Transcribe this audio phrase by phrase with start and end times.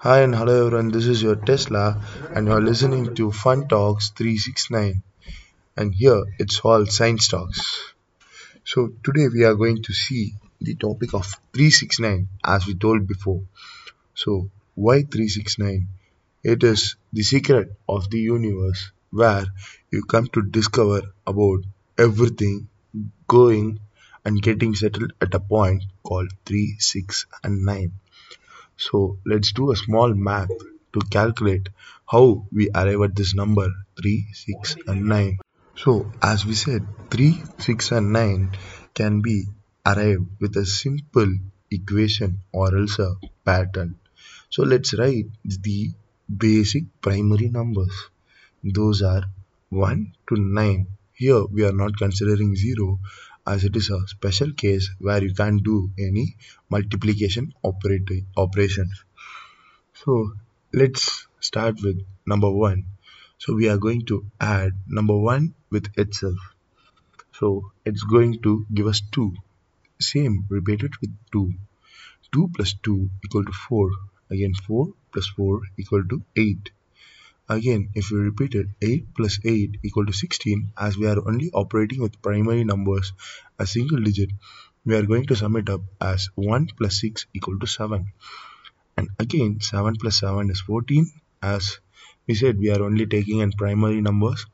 [0.00, 2.00] Hi and hello everyone, this is your Tesla
[2.32, 5.02] and you're listening to Fun Talks 369
[5.76, 7.94] and here it's all science talks.
[8.62, 13.42] So today we are going to see the topic of 369 as we told before.
[14.14, 15.88] So why 369?
[16.44, 19.46] It is the secret of the universe where
[19.90, 21.64] you come to discover about
[21.98, 22.68] everything
[23.26, 23.80] going
[24.24, 27.92] and getting settled at a point called 3, 6 and 9.
[28.78, 30.50] So let's do a small math
[30.92, 31.68] to calculate
[32.06, 33.68] how we arrive at this number
[34.00, 35.38] 3, 6 and 9.
[35.76, 38.52] So as we said 3, 6 and 9
[38.94, 39.44] can be
[39.84, 41.34] arrived with a simple
[41.70, 43.14] equation or else a
[43.44, 43.96] pattern.
[44.48, 45.90] So let's write the
[46.46, 48.10] basic primary numbers.
[48.62, 49.24] Those are
[49.70, 50.86] 1 to 9.
[51.14, 53.00] Here we are not considering 0
[53.50, 56.36] as it is a special case where you can't do any
[56.68, 57.52] multiplication
[58.36, 59.04] operations.
[59.94, 60.32] So
[60.72, 62.84] let's start with number 1.
[63.38, 66.38] So we are going to add number 1 with itself.
[67.32, 69.32] So it's going to give us 2.
[70.00, 71.52] Same, repeat it with 2.
[72.32, 73.90] 2 plus 2 equal to 4.
[74.30, 76.70] Again 4 plus 4 equal to 8.
[77.50, 81.50] Again, if we repeat it, 8 plus 8 equal to 16 as we are only
[81.52, 83.14] operating with primary numbers,
[83.58, 84.30] a single digit,
[84.84, 88.12] we are going to sum it up as 1 plus 6 equal to 7.
[88.98, 91.10] And again, 7 plus 7 is 14
[91.42, 91.78] as
[92.26, 94.44] we said we are only taking in primary numbers.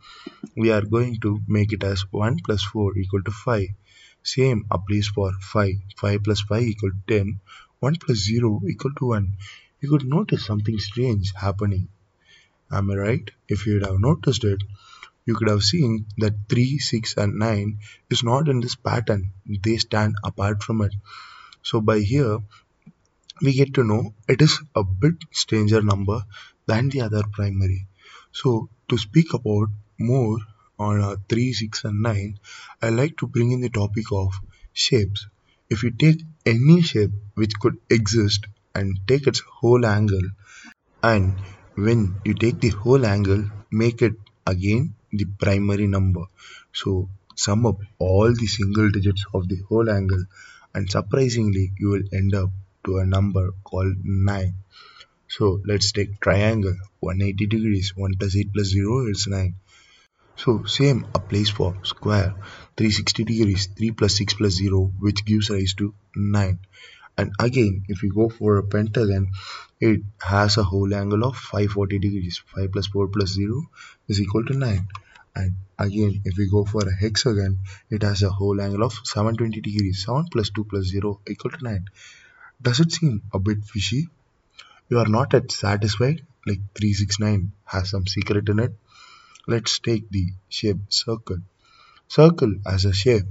[0.57, 3.67] We are going to make it as 1 plus 4 equal to 5.
[4.23, 5.75] Same uh, applies for 5.
[5.97, 7.41] 5 plus 5 equal to 10.
[7.81, 9.33] 1 plus 0 equal to 1.
[9.81, 11.89] You could notice something strange happening
[12.75, 13.31] Am I right?
[13.49, 14.63] If you'd have noticed it,
[15.27, 17.79] you could have seen that 3, 6 and 9
[18.11, 19.31] is not in this pattern.
[19.47, 20.95] They stand apart from it.
[21.63, 22.39] So by here,
[23.41, 26.23] we get to know it is a bit stranger number
[26.67, 27.87] than the other primary.
[28.33, 30.39] So to speak about more
[30.79, 32.39] on uh, 3, 6 and 9,
[32.83, 34.35] I like to bring in the topic of
[34.73, 35.27] shapes.
[35.71, 40.29] If you take any shape which could exist and take its whole angle
[41.03, 41.35] and
[41.77, 44.15] when you take the whole angle make it
[44.47, 46.25] again the primary number.
[46.73, 50.25] So sum up all the single digits of the whole angle
[50.75, 52.51] and surprisingly you will end up
[52.85, 54.55] to a number called 9
[55.27, 59.55] so let's take triangle 180 degrees 1 plus 8 plus 0 is 9
[60.37, 62.35] so same applies for square
[62.77, 66.59] 360 degrees 3 plus 6 plus 0 which gives rise to 9
[67.17, 69.29] and again if we go for a pentagon
[69.81, 73.63] it has a whole angle of 540 degrees 5 plus 4 plus 0
[74.09, 74.89] is equal to 9
[75.37, 77.59] and again if we go for a hexagon
[77.91, 81.65] it has a whole angle of 720 degrees 7 plus 2 plus 0 equal to
[81.65, 81.87] 9
[82.63, 84.09] does it seem a bit fishy?
[84.89, 86.25] You are not yet satisfied?
[86.47, 88.73] Like 369 has some secret in it?
[89.47, 91.39] Let's take the shape circle
[92.09, 93.27] circle as a shape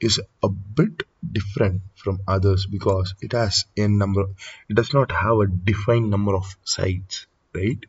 [0.00, 1.02] is a bit
[1.32, 4.24] different from others because it has n number
[4.68, 7.84] it does not have a defined number of sides right?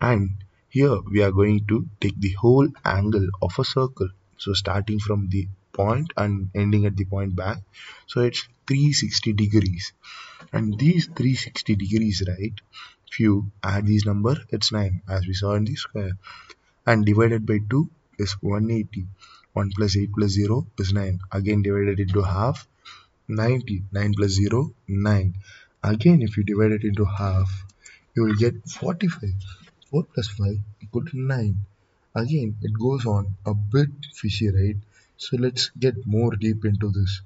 [0.00, 0.30] And
[0.68, 4.08] here we are going to take the whole angle of a circle.
[4.36, 7.58] So starting from the point and ending at the point back.
[8.06, 9.92] So it's 360 degrees.
[10.52, 12.54] And these 360 degrees right
[13.10, 16.12] if you add these number it's 9 as we saw in the square.
[16.86, 19.06] And divided by 2 is 180
[19.60, 22.66] 1 plus 8 plus 0 is 9 again divided into half
[23.28, 25.34] 90 9 plus 0 9
[25.92, 27.50] again if you divide it into half
[28.14, 29.48] you will get 45
[29.90, 31.56] 4 plus 5 equal to 9
[32.22, 34.76] again it goes on a bit fishy right?
[35.16, 37.20] So let's get more deep into this.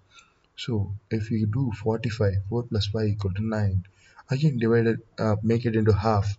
[0.56, 3.84] So if you do 45 4 plus 5 equal to 9
[4.31, 6.37] again divide it uh, make it into half.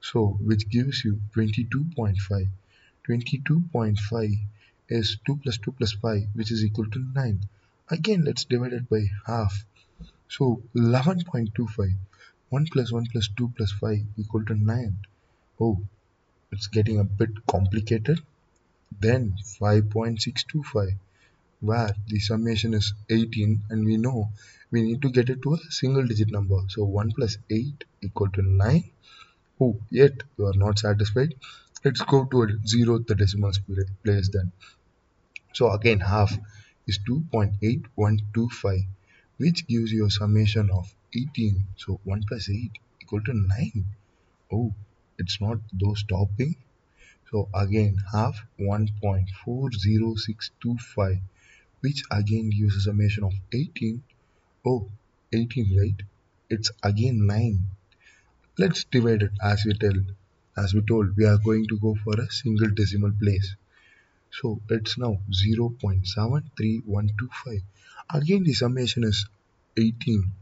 [0.00, 2.48] So which gives you 22.5
[3.08, 4.38] 22.5
[4.88, 7.40] is 2 plus 2 plus 5 which is equal to 9
[7.90, 9.64] again let's divide it by half.
[10.28, 11.92] So 11.25
[12.50, 14.96] 1 plus 1 plus 2 plus 5 equal to 9
[15.60, 15.78] oh
[16.52, 18.20] it's getting a bit complicated.
[19.00, 20.92] Then 5.625
[21.60, 24.30] where the summation is 18 and we know
[24.70, 26.60] we need to get it to a single digit number.
[26.68, 28.84] So 1 plus 8 equal to 9
[29.60, 31.34] oh yet you are not satisfied.
[31.84, 33.52] Let's go to a zeroth decimal
[34.04, 34.52] place then
[35.56, 36.36] so again half
[36.86, 38.86] is 2.8125
[39.38, 41.64] which gives you a summation of 18.
[41.76, 42.70] So 1 plus 8
[43.02, 43.84] equal to 9.
[44.52, 44.74] Oh,
[45.18, 46.56] it's not those topping.
[47.30, 51.20] So again half 1.40625
[51.80, 54.02] which again gives a summation of 18.
[54.66, 54.90] Oh,
[55.32, 56.02] 18 right?
[56.50, 57.58] It's again 9.
[58.58, 59.98] let's divide it as we tell
[60.62, 63.56] as we told we are going to go for a single decimal place
[64.38, 65.12] so it's now
[65.42, 67.62] 0.73125
[68.18, 69.18] again the summation is
[69.76, 70.32] 18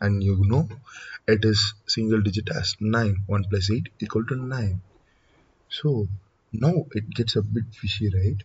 [0.00, 0.64] and you know
[1.34, 4.80] it is single digit as 9 1 plus 8 equal to 9
[5.78, 5.90] so
[6.52, 8.42] now it gets a bit fishy right?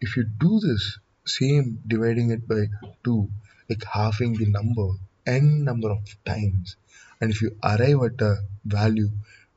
[0.00, 2.68] If you do this same dividing it by
[3.04, 3.30] 2
[3.68, 4.92] like halving the number
[5.26, 6.76] n number of times.
[7.20, 9.10] And if you arrive at a value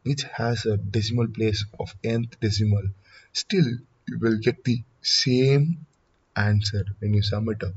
[0.03, 2.83] which has a decimal place of nth decimal
[3.31, 3.65] still
[4.07, 5.85] you will get the same
[6.35, 7.73] answer when you sum it up.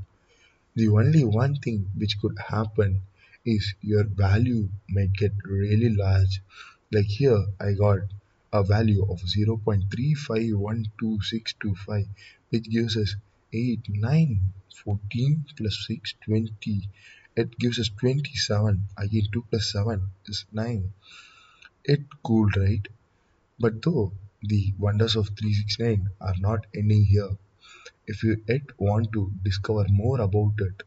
[0.75, 3.01] The only one thing which could happen
[3.45, 6.41] is your value might get really large.
[6.91, 7.99] Like here i got
[8.53, 12.07] a value of 0.3512625
[12.49, 13.15] which gives us
[13.53, 14.41] 8 9
[14.83, 16.89] 14 plus 6 20
[17.35, 20.91] it gives us 27 again 2 plus 7 is 9
[21.85, 22.87] it cool right?
[23.59, 24.11] But though
[24.43, 27.37] the wonders of 369 are not ending here.
[28.05, 30.83] If you yet want to discover more about it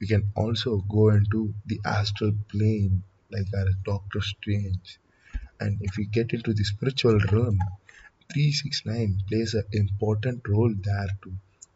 [0.00, 4.98] you can also go into the astral plane like our doctor strange.
[5.60, 7.58] And if you get into the spiritual realm
[8.32, 11.34] 369 plays an important role there too.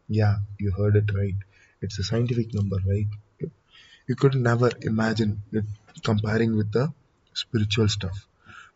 [0.09, 1.37] Yeah you heard it right.
[1.81, 3.09] It's a scientific number right?
[4.09, 5.65] You could never imagine it
[6.03, 6.93] comparing with the
[7.35, 8.27] spiritual stuff.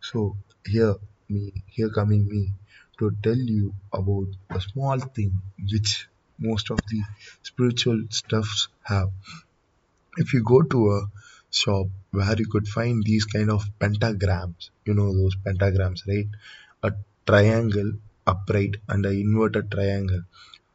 [0.00, 0.37] So
[0.67, 0.97] here
[1.31, 2.43] me here coming me
[2.99, 5.32] to tell you about a small thing
[5.73, 7.03] which most of the
[7.43, 9.11] spiritual stuffs have.
[10.19, 11.11] If you go to a
[11.50, 16.29] shop where you could find these kind of pentagrams you know those pentagrams right?
[16.85, 16.93] A
[17.27, 17.93] triangle
[18.26, 20.23] upright and an inverted triangle.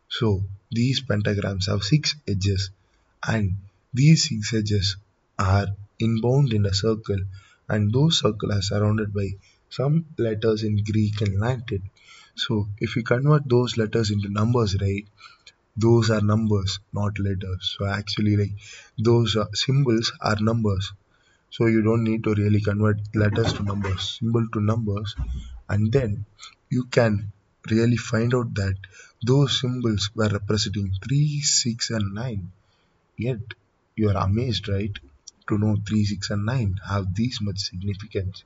[0.09, 2.71] So these pentagrams have six edges
[3.27, 3.55] and
[3.93, 4.97] these six edges
[5.39, 5.67] are
[5.99, 7.19] inbound in a circle
[7.69, 9.29] and those circles are surrounded by
[9.69, 11.89] some letters in Greek and Latin.
[12.35, 15.05] So if you convert those letters into numbers, right,
[15.77, 17.75] those are numbers, not letters.
[17.77, 18.53] So actually, like
[18.97, 20.93] those symbols are numbers.
[21.49, 25.15] So you don't need to really convert letters to numbers, symbol to numbers,
[25.69, 26.25] and then
[26.69, 27.31] you can
[27.71, 28.75] really find out that
[29.25, 32.51] those symbols were representing 3, 6, and 9.
[33.17, 33.39] Yet
[33.95, 34.91] you are amazed, right?
[35.47, 38.43] To know 3, 6, and 9 have this much significance.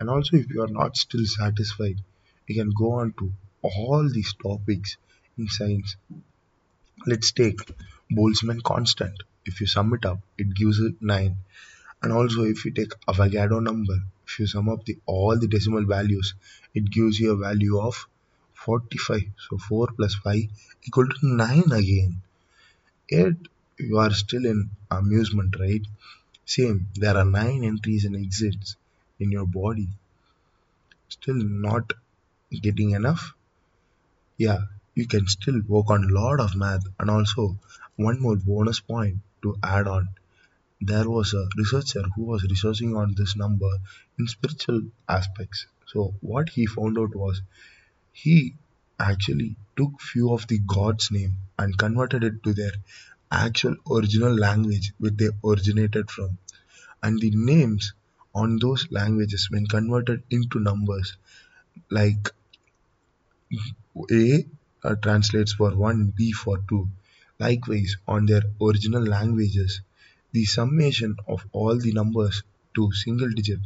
[0.00, 2.00] And also, if you are not still satisfied,
[2.46, 4.96] you can go on to all these topics
[5.36, 5.96] in science.
[7.06, 7.58] Let's take
[8.10, 9.22] Boltzmann constant.
[9.44, 11.36] If you sum it up, it gives it 9.
[12.02, 15.84] And also, if you take Avogadro number, if you sum up the all the decimal
[15.84, 16.34] values,
[16.74, 18.06] it gives you a value of
[18.54, 19.22] 45.
[19.48, 20.42] So 4 plus 5
[20.84, 22.22] equal to 9 again.
[23.10, 23.34] Yet
[23.78, 25.84] you are still in amusement, right?
[26.44, 28.76] Same, there are 9 entries and exits
[29.18, 29.88] in your body.
[31.08, 31.92] Still not
[32.50, 33.34] getting enough?
[34.36, 34.60] Yeah,
[34.94, 37.58] you can still work on a lot of math and also
[37.96, 40.08] one more bonus point to add on.
[40.80, 43.70] There was a researcher who was researching on this number
[44.18, 45.66] in spiritual aspects.
[45.86, 47.42] So what he found out was
[48.12, 48.54] he
[49.00, 52.72] actually took few of the gods' name and converted it to their
[53.30, 56.38] actual original language which they originated from.
[57.02, 57.92] And the names
[58.34, 61.16] on those languages when converted into numbers
[61.90, 62.30] like
[64.10, 64.46] A
[64.84, 66.88] uh, translates for 1, B for 2.
[67.38, 69.80] Likewise, on their original languages,
[70.32, 72.42] the summation of all the numbers
[72.74, 73.60] to single digit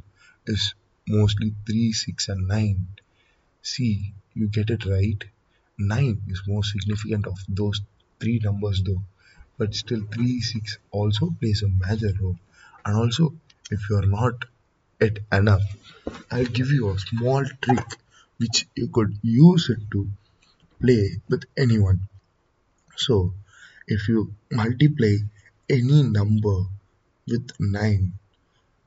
[0.46, 0.74] is
[1.08, 2.86] mostly 3, 6 and 9.
[3.62, 5.22] See, you get it right.
[5.78, 7.80] 9 is more significant of those
[8.20, 9.02] three numbers though.
[9.58, 12.38] But still 3, 6 also plays a major role.
[12.84, 13.34] And also,
[13.70, 14.44] if you are not
[15.02, 15.62] yet enough,
[16.30, 17.88] I'll give you a small trick
[18.38, 20.08] which you could use it to
[20.80, 22.00] play with anyone.
[22.96, 23.34] So,
[23.86, 25.14] if you multiply
[25.68, 26.56] any number
[27.26, 28.12] with 9,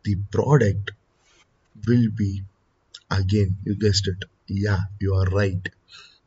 [0.04, 0.92] the product
[1.88, 2.44] will be
[3.12, 4.26] again, you guessed it.
[4.48, 5.68] Yeah, you are right.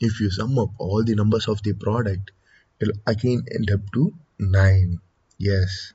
[0.00, 2.30] If you sum up all the numbers of the product,
[2.80, 5.00] it'll again end up to 9.
[5.38, 5.92] Yes.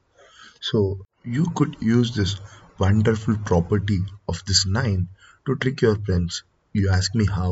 [0.62, 2.40] So, you could use this
[2.84, 5.08] wonderful property of this 9
[5.46, 6.44] to trick your friends.
[6.74, 7.52] You ask me how?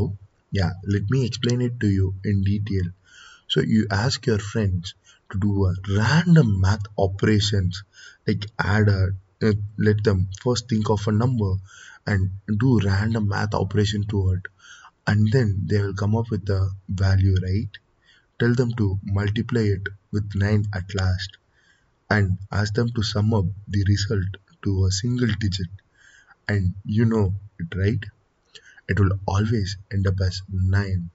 [0.52, 2.88] Yeah, let me explain it to you in detail.
[3.48, 4.94] So you ask your friends
[5.32, 7.84] to do a random math operations
[8.28, 9.00] like add a
[9.42, 11.54] uh, let them first think of a number
[12.06, 12.30] and
[12.64, 14.46] do random math operation to it
[15.08, 17.80] and then they will come up with the value right
[18.40, 21.38] tell them to multiply it with 9 at last
[22.10, 25.70] and ask them to sum up the result to a single digit.
[26.48, 28.04] And you know it right?
[28.88, 31.10] It will always end up as 9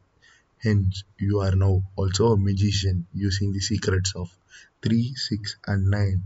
[0.58, 4.30] hence you are now also a magician using the secrets of
[4.82, 6.22] 3 6 and 9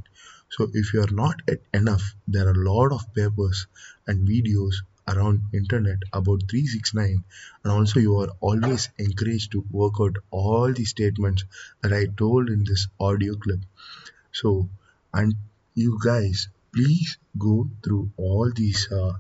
[0.54, 1.42] so if you are not
[1.74, 3.66] enough there are a lot of papers
[4.06, 4.76] and videos
[5.12, 7.24] around internet about 369
[7.64, 11.44] and also you are always encouraged to work out all the statements
[11.82, 13.60] that i told in this audio clip.
[14.40, 14.68] So
[15.12, 15.34] and
[15.74, 19.12] you guys please go through all these uh,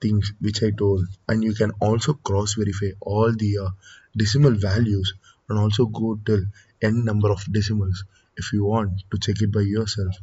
[0.00, 1.04] things which i told.
[1.28, 3.70] And you can also cross verify all the uh,
[4.16, 5.14] decimal values
[5.48, 6.44] and also go till
[6.82, 8.04] n number of decimals
[8.36, 10.14] if you want to check it by yourself.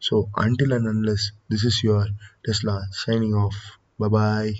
[0.00, 2.06] So until and unless this is your
[2.44, 3.56] tesla signing off.
[3.98, 4.52] Bye bye